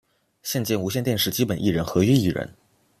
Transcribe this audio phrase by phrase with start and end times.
[0.41, 2.55] 现兼无线电视基本艺人合约艺人。